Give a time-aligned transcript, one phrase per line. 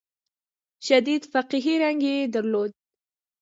[0.87, 2.71] شدید فقهي رنګ یې درلود.